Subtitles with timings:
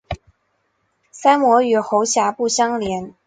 [1.11, 3.13] 鳃膜与喉峡部相连。